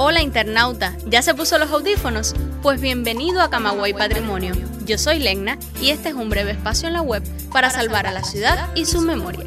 Hola 0.00 0.22
internauta, 0.22 0.94
¿ya 1.06 1.22
se 1.22 1.34
puso 1.34 1.58
los 1.58 1.72
audífonos? 1.72 2.32
Pues 2.62 2.80
bienvenido 2.80 3.42
a 3.42 3.50
Camagüey 3.50 3.94
Patrimonio. 3.94 4.54
Yo 4.86 4.96
soy 4.96 5.18
Legna 5.18 5.58
y 5.80 5.90
este 5.90 6.10
es 6.10 6.14
un 6.14 6.30
breve 6.30 6.52
espacio 6.52 6.86
en 6.86 6.94
la 6.94 7.02
web 7.02 7.20
para 7.52 7.68
salvar 7.68 8.06
a 8.06 8.12
la 8.12 8.22
ciudad 8.22 8.68
y 8.76 8.84
su 8.84 9.00
memoria. 9.00 9.44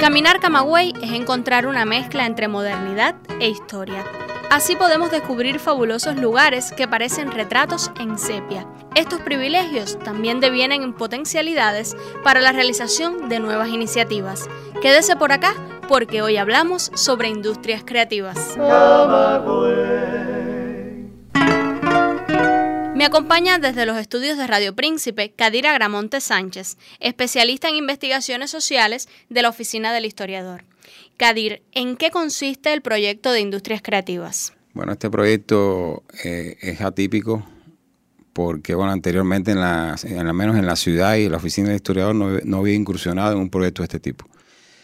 Caminar 0.00 0.40
Camagüey 0.40 0.92
es 1.00 1.12
encontrar 1.12 1.68
una 1.68 1.84
mezcla 1.84 2.26
entre 2.26 2.48
modernidad 2.48 3.14
e 3.38 3.50
historia. 3.50 4.04
Así 4.50 4.74
podemos 4.74 5.12
descubrir 5.12 5.60
fabulosos 5.60 6.16
lugares 6.16 6.72
que 6.72 6.88
parecen 6.88 7.30
retratos 7.30 7.92
en 8.00 8.18
sepia. 8.18 8.66
Estos 8.96 9.20
privilegios 9.20 9.96
también 10.00 10.40
devienen 10.40 10.82
en 10.82 10.92
potencialidades 10.92 11.96
para 12.24 12.40
la 12.40 12.50
realización 12.50 13.28
de 13.28 13.38
nuevas 13.38 13.68
iniciativas. 13.68 14.48
Quédese 14.82 15.14
por 15.14 15.30
acá 15.30 15.54
porque 15.86 16.20
hoy 16.20 16.36
hablamos 16.36 16.90
sobre 16.94 17.28
industrias 17.28 17.84
creativas. 17.86 18.56
Me 23.00 23.06
acompaña 23.06 23.58
desde 23.58 23.86
los 23.86 23.96
estudios 23.96 24.36
de 24.36 24.46
Radio 24.46 24.76
Príncipe 24.76 25.32
Kadira 25.32 25.72
Gramonte 25.72 26.20
Sánchez, 26.20 26.76
especialista 26.98 27.70
en 27.70 27.76
investigaciones 27.76 28.50
sociales 28.50 29.08
de 29.30 29.40
la 29.40 29.48
Oficina 29.48 29.94
del 29.94 30.04
Historiador. 30.04 30.64
Kadir, 31.16 31.62
¿en 31.72 31.96
qué 31.96 32.10
consiste 32.10 32.74
el 32.74 32.82
proyecto 32.82 33.32
de 33.32 33.40
Industrias 33.40 33.80
Creativas? 33.80 34.52
Bueno, 34.74 34.92
este 34.92 35.08
proyecto 35.08 36.02
eh, 36.24 36.58
es 36.60 36.82
atípico 36.82 37.42
porque, 38.34 38.74
bueno, 38.74 38.92
anteriormente, 38.92 39.52
en 39.52 39.60
la, 39.60 39.94
al 39.94 40.34
menos 40.34 40.58
en 40.58 40.66
la 40.66 40.76
ciudad 40.76 41.14
y 41.14 41.30
la 41.30 41.38
oficina 41.38 41.68
del 41.68 41.76
historiador, 41.76 42.14
no, 42.14 42.58
había 42.58 42.74
incursionado 42.74 43.32
en 43.32 43.38
un 43.38 43.48
proyecto 43.48 43.80
de 43.80 43.84
este 43.84 44.00
tipo. 44.00 44.28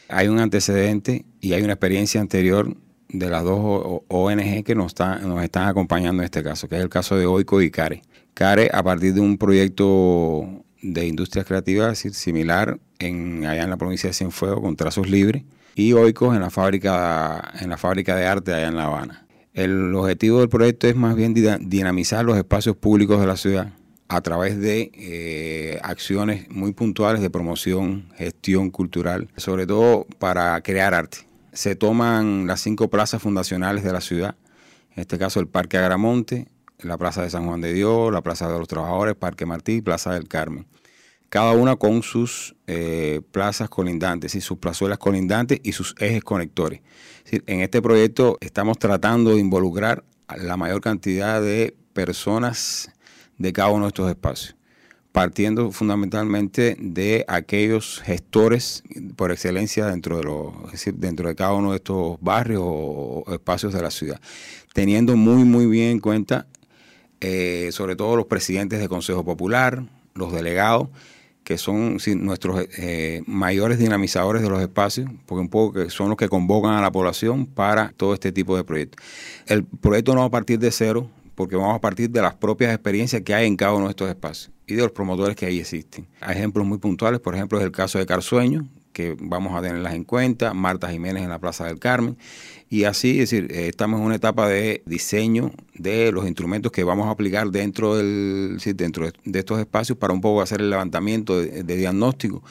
Hay 0.08 0.28
un 0.28 0.38
antecedente 0.38 1.26
y 1.42 1.52
hay 1.52 1.62
una 1.62 1.74
experiencia 1.74 2.22
anterior 2.22 2.78
de 3.08 3.30
las 3.30 3.44
dos 3.44 4.02
ONG 4.08 4.64
que 4.64 4.74
nos, 4.74 4.94
nos 5.22 5.42
están 5.42 5.68
acompañando 5.68 6.22
en 6.22 6.24
este 6.24 6.42
caso, 6.42 6.68
que 6.68 6.76
es 6.76 6.82
el 6.82 6.88
caso 6.88 7.16
de 7.16 7.26
OICO 7.26 7.62
y 7.62 7.70
CARE. 7.70 8.02
CARE, 8.34 8.70
a 8.72 8.82
partir 8.82 9.14
de 9.14 9.20
un 9.20 9.38
proyecto 9.38 10.64
de 10.82 11.06
industrias 11.06 11.46
creativas 11.46 11.98
similar 11.98 12.78
en, 12.98 13.46
allá 13.46 13.64
en 13.64 13.70
la 13.70 13.76
provincia 13.76 14.08
de 14.08 14.14
Cienfuegos 14.14 14.60
con 14.60 14.76
trazos 14.76 15.08
libres, 15.08 15.44
y 15.74 15.92
Oikos 15.92 16.34
en 16.34 16.40
la 16.40 16.50
fábrica, 16.50 17.52
en 17.60 17.68
la 17.68 17.76
fábrica 17.76 18.16
de 18.16 18.26
arte 18.26 18.54
allá 18.54 18.68
en 18.68 18.76
La 18.76 18.84
Habana. 18.84 19.26
El 19.52 19.94
objetivo 19.94 20.40
del 20.40 20.48
proyecto 20.48 20.88
es 20.88 20.96
más 20.96 21.14
bien 21.14 21.34
dinamizar 21.34 22.24
los 22.24 22.36
espacios 22.36 22.76
públicos 22.76 23.20
de 23.20 23.26
la 23.26 23.36
ciudad 23.36 23.72
a 24.08 24.20
través 24.20 24.58
de 24.58 24.90
eh, 24.94 25.78
acciones 25.82 26.48
muy 26.48 26.72
puntuales 26.72 27.20
de 27.20 27.30
promoción, 27.30 28.08
gestión 28.16 28.70
cultural, 28.70 29.28
sobre 29.36 29.66
todo 29.66 30.06
para 30.18 30.60
crear 30.62 30.94
arte. 30.94 31.25
Se 31.56 31.74
toman 31.74 32.46
las 32.46 32.60
cinco 32.60 32.90
plazas 32.90 33.22
fundacionales 33.22 33.82
de 33.82 33.90
la 33.90 34.02
ciudad, 34.02 34.36
en 34.94 35.00
este 35.00 35.16
caso 35.16 35.40
el 35.40 35.48
Parque 35.48 35.78
Agramonte, 35.78 36.48
la 36.80 36.98
Plaza 36.98 37.22
de 37.22 37.30
San 37.30 37.46
Juan 37.46 37.62
de 37.62 37.72
Dios, 37.72 38.12
la 38.12 38.20
Plaza 38.20 38.52
de 38.52 38.58
los 38.58 38.68
Trabajadores, 38.68 39.14
Parque 39.14 39.46
Martí 39.46 39.76
y 39.76 39.80
Plaza 39.80 40.12
del 40.12 40.28
Carmen. 40.28 40.66
Cada 41.30 41.52
una 41.52 41.76
con 41.76 42.02
sus 42.02 42.54
eh, 42.66 43.22
plazas 43.32 43.70
colindantes 43.70 44.34
y 44.34 44.42
sus 44.42 44.58
plazuelas 44.58 44.98
colindantes 44.98 45.58
y 45.62 45.72
sus 45.72 45.94
ejes 45.98 46.22
conectores. 46.22 46.82
en 47.24 47.62
este 47.62 47.80
proyecto 47.80 48.36
estamos 48.42 48.78
tratando 48.78 49.30
de 49.30 49.40
involucrar 49.40 50.04
a 50.26 50.36
la 50.36 50.58
mayor 50.58 50.82
cantidad 50.82 51.40
de 51.40 51.74
personas 51.94 52.90
de 53.38 53.54
cada 53.54 53.70
uno 53.70 53.86
de 53.86 53.88
estos 53.88 54.10
espacios, 54.10 54.56
partiendo 55.16 55.72
fundamentalmente 55.72 56.76
de 56.78 57.24
aquellos 57.26 58.02
gestores 58.04 58.82
por 59.16 59.32
excelencia 59.32 59.86
dentro 59.86 60.18
de 60.18 60.24
los, 60.24 60.52
dentro 60.92 61.30
de 61.30 61.34
cada 61.34 61.54
uno 61.54 61.70
de 61.70 61.78
estos 61.78 62.18
barrios 62.20 62.60
o, 62.62 63.24
espacios 63.32 63.72
de 63.72 63.80
la 63.80 63.90
ciudad, 63.90 64.20
teniendo 64.74 65.16
muy 65.16 65.44
muy 65.44 65.64
bien 65.64 65.92
en 65.92 66.00
cuenta 66.00 66.46
eh, 67.22 67.70
sobre 67.72 67.96
todo 67.96 68.14
los 68.14 68.26
presidentes 68.26 68.78
del 68.78 68.90
Consejo 68.90 69.24
Popular, 69.24 69.84
los 70.12 70.34
delegados 70.34 70.90
que 71.44 71.56
son 71.56 71.96
nuestros 72.16 72.66
eh, 72.76 73.22
mayores 73.24 73.78
dinamizadores 73.78 74.42
de 74.42 74.50
los 74.50 74.60
espacios, 74.60 75.08
porque 75.24 75.40
un 75.40 75.48
poco 75.48 75.80
que 75.80 75.88
son 75.88 76.10
los 76.10 76.18
que 76.18 76.28
convocan 76.28 76.74
a 76.74 76.82
la 76.82 76.92
población 76.92 77.46
para 77.46 77.94
todo 77.96 78.12
este 78.12 78.32
tipo 78.32 78.54
de 78.54 78.64
proyectos. 78.64 79.02
El 79.46 79.64
proyecto 79.64 80.14
no 80.14 80.20
va 80.20 80.26
a 80.26 80.30
partir 80.30 80.58
de 80.58 80.70
cero, 80.70 81.08
porque 81.34 81.56
vamos 81.56 81.74
a 81.74 81.80
partir 81.80 82.10
de 82.10 82.20
las 82.20 82.34
propias 82.34 82.74
experiencias 82.74 83.22
que 83.22 83.32
hay 83.32 83.46
en 83.46 83.56
cada 83.56 83.72
uno 83.72 83.86
de 83.86 83.92
estos 83.92 84.10
espacios 84.10 84.55
y 84.66 84.74
de 84.74 84.82
los 84.82 84.92
promotores 84.92 85.36
que 85.36 85.46
ahí 85.46 85.60
existen. 85.60 86.06
Hay 86.20 86.36
ejemplos 86.36 86.66
muy 86.66 86.78
puntuales, 86.78 87.20
por 87.20 87.34
ejemplo, 87.34 87.58
es 87.58 87.64
el 87.64 87.72
caso 87.72 87.98
de 87.98 88.06
Carsueño, 88.06 88.66
que 88.92 89.14
vamos 89.20 89.54
a 89.54 89.60
tenerlas 89.60 89.94
en 89.94 90.04
cuenta, 90.04 90.54
Marta 90.54 90.90
Jiménez 90.90 91.22
en 91.22 91.28
la 91.28 91.38
Plaza 91.38 91.66
del 91.66 91.78
Carmen, 91.78 92.16
y 92.70 92.84
así, 92.84 93.20
es 93.20 93.30
decir, 93.30 93.52
eh, 93.52 93.68
estamos 93.68 94.00
en 94.00 94.06
una 94.06 94.14
etapa 94.14 94.48
de 94.48 94.82
diseño 94.86 95.52
de 95.74 96.10
los 96.10 96.26
instrumentos 96.26 96.72
que 96.72 96.82
vamos 96.82 97.06
a 97.06 97.10
aplicar 97.10 97.48
dentro, 97.50 97.96
del, 97.96 98.58
dentro 98.74 99.10
de 99.24 99.38
estos 99.38 99.60
espacios 99.60 99.98
para 99.98 100.14
un 100.14 100.22
poco 100.22 100.40
hacer 100.40 100.62
el 100.62 100.70
levantamiento 100.70 101.38
de, 101.38 101.62
diagnóstico 101.62 102.42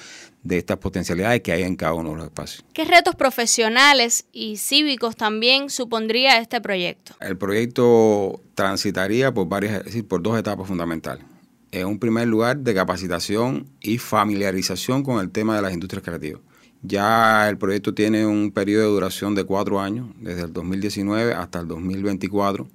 de 0.44 0.60
estas 0.60 0.78
potencialidades 0.78 1.42
que 1.42 1.52
hay 1.52 1.64
en 1.64 1.76
cada 1.76 1.94
uno 1.96 2.12
de 2.12 2.16
los 2.18 2.26
espacios. 2.26 2.64
¿Qué 2.74 2.86
retos 2.86 3.16
profesionales 3.16 4.26
y 4.32 4.58
cívicos 4.58 5.16
también 5.16 5.72
supondría 5.72 6.38
este 6.38 6.62
proyecto? 6.62 7.16
El 7.20 7.38
proyecto 7.38 8.40
transitaría 8.54 9.34
por 9.34 9.50
varias, 9.50 9.80
es 9.80 9.86
decir, 9.86 10.08
por 10.08 10.22
dos 10.22 10.38
etapas 10.38 10.68
fundamentales 10.68 11.26
en 11.72 11.88
un 11.88 12.00
primer 12.00 12.28
lugar 12.28 12.58
de 12.58 12.74
capacitación 12.74 13.68
y 13.82 13.98
familiarización 13.98 15.04
con 15.04 15.20
el 15.20 15.32
tema 15.32 15.56
de 15.56 15.62
las 15.62 15.74
industrias 15.74 16.04
creativas. 16.04 16.42
Ya 16.82 17.50
el 17.50 17.58
proyecto 17.58 17.94
tiene 17.94 18.26
un 18.26 18.52
periodo 18.52 18.84
de 18.84 18.92
duración 18.92 19.34
de 19.34 19.44
cuatro 19.44 19.80
años, 19.80 20.10
desde 20.20 20.44
el 20.44 20.54
2019 20.54 21.34
hasta 21.34 21.60
el 21.60 21.68
2024. 21.68 22.68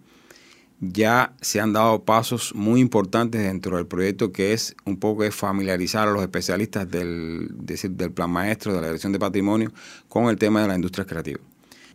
Ya 0.81 1.35
se 1.41 1.61
han 1.61 1.73
dado 1.73 2.05
pasos 2.05 2.55
muy 2.55 2.81
importantes 2.81 3.43
dentro 3.43 3.77
del 3.77 3.87
proyecto 3.87 4.33
que 4.33 4.53
es 4.53 4.75
un 4.85 4.99
poco 4.99 5.31
familiarizar 5.31 6.09
a 6.09 6.11
los 6.11 6.23
especialistas 6.23 6.91
del, 6.91 7.51
decir, 7.53 7.91
del 7.93 8.11
plan 8.11 8.31
maestro, 8.31 8.73
de 8.73 8.81
la 8.81 8.87
dirección 8.87 9.13
de 9.13 9.19
patrimonio, 9.19 9.73
con 10.09 10.29
el 10.29 10.39
tema 10.39 10.63
de 10.63 10.69
las 10.69 10.77
industrias 10.77 11.07
creativas. 11.07 11.43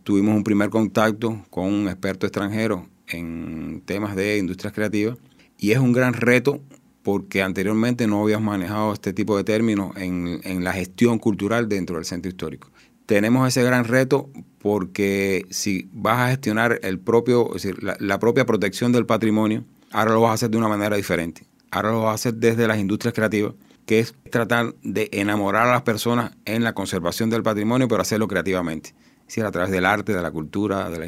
Tuvimos 0.04 0.36
un 0.36 0.44
primer 0.44 0.70
contacto 0.70 1.44
con 1.50 1.64
un 1.66 1.88
experto 1.88 2.26
extranjero 2.26 2.88
en 3.08 3.82
temas 3.84 4.14
de 4.14 4.38
industrias 4.38 4.72
creativas 4.72 5.18
y 5.58 5.72
es 5.72 5.78
un 5.78 5.92
gran 5.92 6.14
reto 6.14 6.60
porque 7.06 7.40
anteriormente 7.40 8.08
no 8.08 8.20
habíamos 8.20 8.46
manejado 8.46 8.92
este 8.92 9.12
tipo 9.12 9.36
de 9.36 9.44
términos 9.44 9.92
en, 9.96 10.64
la 10.64 10.72
gestión 10.72 11.20
cultural 11.20 11.68
dentro 11.68 11.94
del 11.94 12.04
centro 12.04 12.28
histórico. 12.28 12.72
Tenemos 13.06 13.46
ese 13.46 13.62
gran 13.62 13.84
reto 13.84 14.28
porque 14.58 15.46
si 15.50 15.88
vas 15.92 16.18
a 16.18 16.28
gestionar 16.30 16.80
el 16.82 16.98
propio, 16.98 17.50
decir, 17.52 17.76
la, 17.80 18.18
propia 18.18 18.44
protección 18.44 18.90
del 18.90 19.06
patrimonio, 19.06 19.62
ahora 19.92 20.14
lo 20.14 20.22
vas 20.22 20.32
a 20.32 20.34
hacer 20.34 20.50
de 20.50 20.58
una 20.58 20.66
manera 20.66 20.96
diferente. 20.96 21.46
Ahora 21.70 21.92
lo 21.92 22.02
vas 22.02 22.10
a 22.10 22.14
hacer 22.14 22.34
desde 22.34 22.66
las 22.66 22.80
industrias 22.80 23.14
creativas, 23.14 23.54
que 23.86 24.00
es 24.00 24.12
tratar 24.32 24.74
de 24.82 25.08
enamorar 25.12 25.68
a 25.68 25.72
las 25.74 25.82
personas 25.82 26.32
en 26.44 26.64
la 26.64 26.72
conservación 26.72 27.30
del 27.30 27.44
patrimonio, 27.44 27.86
pero 27.86 28.02
hacerlo 28.02 28.26
creativamente 28.26 28.96
a 29.44 29.50
través 29.50 29.70
del 29.70 29.84
arte, 29.84 30.14
de 30.14 30.22
la 30.22 30.30
cultura, 30.30 30.88
de 30.88 30.98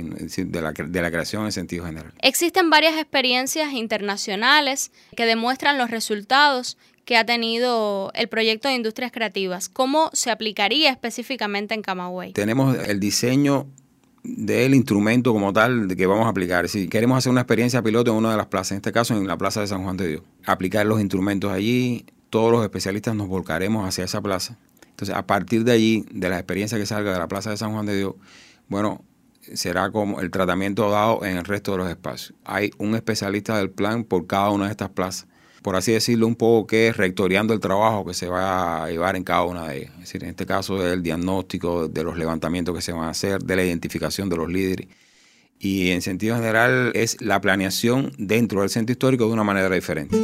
la, 0.61 0.73
de 0.73 1.03
la, 1.03 1.11
creación 1.11 1.45
en 1.45 1.53
sentido 1.53 1.87
general. 1.87 2.13
Existen 2.21 2.69
varias 2.69 2.97
experiencias 2.97 3.73
internacionales 3.73 4.93
que 5.17 5.25
demuestran 5.25 5.79
los 5.79 5.91
resultados 5.91 6.77
que 7.05 7.17
ha 7.17 7.25
tenido 7.25 8.11
el 8.15 8.29
proyecto 8.29 8.69
de 8.69 8.75
industrias 8.75 9.13
creativas. 9.13 9.69
¿Cómo 9.69 10.11
se 10.13 10.31
aplicaría 10.31 10.91
específicamente 10.91 11.75
en 11.75 11.81
Camagüey? 11.81 12.33
Tenemos 12.35 12.77
el 12.87 13.01
diseño 13.01 13.67
del 14.25 14.75
instrumento 14.75 15.33
como 15.33 15.53
tal 15.55 15.95
que 15.97 16.07
vamos 16.07 16.27
a 16.27 16.31
aplicar. 16.31 16.69
Si 16.69 16.89
queremos 16.89 17.17
hacer 17.17 17.31
una 17.31 17.41
experiencia 17.43 17.83
piloto 17.83 18.11
en 18.11 18.19
una 18.19 18.33
de 18.33 18.37
las 18.37 18.49
plazas, 18.49 18.73
en 18.73 18.77
este 18.79 18.93
caso 18.93 19.17
en 19.17 19.27
la 19.27 19.39
plaza 19.39 19.63
de 19.63 19.69
San 19.69 19.85
Juan 19.85 19.97
de 19.97 20.09
Dios, 20.09 20.23
aplicar 20.45 20.85
los 20.85 21.01
instrumentos 21.01 21.51
allí, 21.51 22.05
todos 22.29 22.53
los 22.53 22.63
especialistas 22.63 23.15
nos 23.15 23.29
volcaremos 23.29 23.89
hacia 23.89 24.05
esa 24.05 24.21
plaza 24.21 24.59
entonces, 24.99 25.15
a 25.15 25.29
partir 25.29 25.63
de 25.63 25.71
allí, 25.71 26.05
de 26.11 26.29
la 26.29 26.39
experiencia 26.39 26.77
que 26.77 26.85
salga 26.85 27.13
de 27.13 27.21
la 27.21 27.29
Plaza 27.29 27.51
de 27.51 27.57
San 27.57 27.73
Juan 27.73 27.87
de 27.87 27.97
Dios, 27.97 28.15
bueno, 28.67 29.05
será 29.55 29.93
como 29.93 30.21
el 30.21 30.33
tratamiento 30.33 30.91
dado 30.91 31.25
en 31.25 31.37
el 31.37 31.45
resto 31.45 31.71
de 31.71 31.79
los 31.79 31.89
espacios. 31.89 32.35
Hay 32.45 32.73
un 32.79 32.97
especialista 32.97 33.57
del 33.57 33.71
plan 33.71 34.03
por 34.03 34.27
cada 34.27 34.51
una 34.51 34.65
de 34.65 34.73
estas 34.73 34.89
plazas. 34.89 35.29
Por 35.63 35.77
así 35.77 35.93
decirlo, 35.93 36.27
un 36.27 36.35
poco 36.35 36.67
que 36.67 36.93
rectoriando 36.93 37.55
el 37.55 37.61
trabajo 37.61 38.05
que 38.05 38.13
se 38.13 38.27
va 38.27 38.83
a 38.83 38.91
llevar 38.91 39.15
en 39.15 39.23
cada 39.23 39.45
una 39.45 39.69
de 39.69 39.79
ellas. 39.79 39.93
Es 39.95 40.01
decir, 40.01 40.25
en 40.25 40.31
este 40.31 40.47
caso 40.47 40.85
el 40.85 41.01
diagnóstico 41.01 41.87
de 41.87 42.03
los 42.03 42.19
levantamientos 42.19 42.75
que 42.75 42.83
se 42.83 42.91
van 42.91 43.05
a 43.05 43.11
hacer, 43.11 43.41
de 43.41 43.55
la 43.55 43.63
identificación 43.63 44.29
de 44.29 44.37
los 44.37 44.49
líderes. 44.49 44.89
Y 45.61 45.91
en 45.91 46.03
sentido 46.03 46.35
general 46.35 46.91
es 46.97 47.21
la 47.21 47.41
planeación 47.41 48.11
dentro 48.19 48.63
del 48.63 48.71
centro 48.71 48.91
histórico 48.91 49.29
de 49.29 49.33
una 49.33 49.45
manera 49.45 49.73
diferente. 49.73 50.17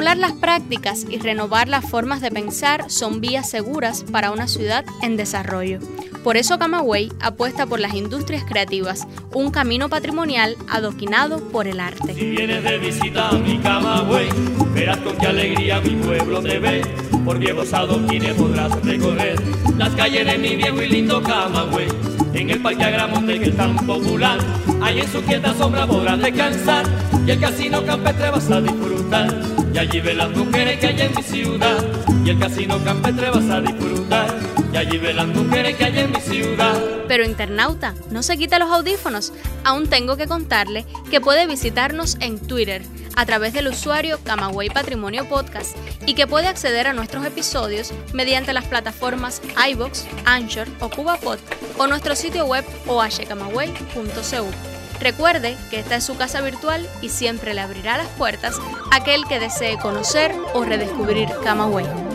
Reformular 0.00 0.30
las 0.30 0.40
prácticas 0.40 1.04
y 1.10 1.18
renovar 1.18 1.68
las 1.68 1.84
formas 1.84 2.22
de 2.22 2.30
pensar 2.30 2.90
son 2.90 3.20
vías 3.20 3.50
seguras 3.50 4.02
para 4.10 4.30
una 4.30 4.48
ciudad 4.48 4.82
en 5.02 5.18
desarrollo. 5.18 5.78
Por 6.24 6.38
eso 6.38 6.58
Camagüey 6.58 7.12
apuesta 7.20 7.66
por 7.66 7.80
las 7.80 7.92
industrias 7.92 8.42
creativas, 8.44 9.06
un 9.34 9.50
camino 9.50 9.90
patrimonial 9.90 10.56
adoquinado 10.70 11.46
por 11.50 11.68
el 11.68 11.80
arte. 11.80 12.14
Si 12.14 12.30
vienes 12.30 12.64
de 12.64 12.78
visita 12.78 13.28
a 13.28 13.32
mi 13.32 13.58
Camagüey, 13.58 14.30
verás 14.72 14.96
con 15.00 15.18
qué 15.18 15.26
alegría 15.26 15.82
mi 15.82 15.96
pueblo 15.96 16.40
te 16.40 16.58
ve. 16.58 16.80
Por 17.22 17.38
viejos 17.38 17.70
adoquines 17.74 18.32
podrás 18.32 18.72
recorrer 18.82 19.38
las 19.76 19.90
calles 19.96 20.24
de 20.24 20.38
mi 20.38 20.56
viejo 20.56 20.80
y 20.80 20.88
lindo 20.88 21.22
Camagüey. 21.22 21.88
En 22.32 22.48
el 22.48 22.62
parque 22.62 22.84
Agramonte 22.84 23.38
que 23.38 23.50
es 23.50 23.56
tan 23.56 23.76
popular, 23.76 24.38
ahí 24.80 25.00
en 25.00 25.12
su 25.12 25.20
quieta 25.20 25.52
sombra 25.52 25.86
podrás 25.86 26.18
descansar 26.20 26.86
y 27.26 27.32
el 27.32 27.38
casino 27.38 27.84
campestre 27.84 28.30
vas 28.30 28.50
a 28.50 28.62
disfrutar. 28.62 29.59
Y 29.72 29.78
allí 29.78 30.00
ven 30.00 30.18
las 30.18 30.30
mujeres 30.30 30.78
que 30.78 30.86
hay 30.88 31.00
en 31.00 31.14
mi 31.14 31.22
ciudad, 31.22 31.84
y 32.24 32.30
el 32.30 32.38
casino 32.38 32.82
campestre 32.84 33.30
vas 33.30 33.48
a 33.50 33.60
disfrutar. 33.60 34.28
Y 34.72 34.76
allí 34.76 34.98
ven 34.98 35.16
las 35.16 35.26
mujeres 35.28 35.76
que 35.76 35.84
hay 35.84 35.98
en 35.98 36.10
mi 36.10 36.20
ciudad. 36.20 36.74
Pero 37.06 37.24
internauta, 37.24 37.94
no 38.10 38.22
se 38.22 38.36
quite 38.36 38.58
los 38.58 38.70
audífonos. 38.70 39.32
Aún 39.64 39.88
tengo 39.88 40.16
que 40.16 40.26
contarle 40.26 40.84
que 41.10 41.20
puede 41.20 41.46
visitarnos 41.46 42.16
en 42.20 42.38
Twitter 42.38 42.82
a 43.16 43.26
través 43.26 43.52
del 43.52 43.68
usuario 43.68 44.18
Camagüey 44.24 44.70
Patrimonio 44.70 45.28
Podcast 45.28 45.76
y 46.06 46.14
que 46.14 46.26
puede 46.26 46.46
acceder 46.46 46.86
a 46.86 46.92
nuestros 46.92 47.24
episodios 47.26 47.92
mediante 48.12 48.52
las 48.52 48.64
plataformas 48.64 49.42
iBox, 49.70 50.06
Anchor 50.24 50.68
o 50.80 50.88
CubaPod 50.88 51.38
o 51.78 51.86
nuestro 51.86 52.14
sitio 52.14 52.46
web 52.46 52.64
ohcamagüey.cu. 52.86 54.69
Recuerde 55.00 55.56
que 55.70 55.80
esta 55.80 55.96
es 55.96 56.04
su 56.04 56.16
casa 56.16 56.42
virtual 56.42 56.86
y 57.00 57.08
siempre 57.08 57.54
le 57.54 57.62
abrirá 57.62 57.96
las 57.96 58.08
puertas 58.08 58.58
a 58.90 58.96
aquel 58.96 59.24
que 59.26 59.40
desee 59.40 59.78
conocer 59.78 60.34
o 60.52 60.62
redescubrir 60.64 61.28
Camagüey. 61.42 62.09